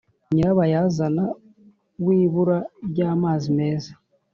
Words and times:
nyirabayazana 0.33 1.23
w’ibura 2.05 2.59
rya 2.89 3.07
amazi 3.15 3.47
meza 3.57 3.91